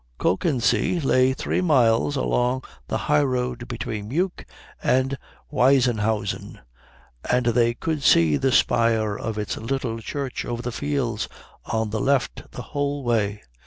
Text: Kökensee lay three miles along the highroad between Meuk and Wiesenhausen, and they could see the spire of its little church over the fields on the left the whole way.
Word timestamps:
Kökensee 0.19 0.99
lay 1.03 1.31
three 1.33 1.61
miles 1.61 2.15
along 2.15 2.63
the 2.87 2.97
highroad 2.97 3.67
between 3.67 4.07
Meuk 4.09 4.45
and 4.81 5.15
Wiesenhausen, 5.53 6.59
and 7.29 7.45
they 7.45 7.75
could 7.75 8.01
see 8.01 8.35
the 8.35 8.51
spire 8.51 9.15
of 9.15 9.37
its 9.37 9.57
little 9.57 9.99
church 9.99 10.43
over 10.43 10.63
the 10.63 10.71
fields 10.71 11.29
on 11.65 11.91
the 11.91 12.01
left 12.01 12.49
the 12.49 12.63
whole 12.73 13.03
way. 13.03 13.43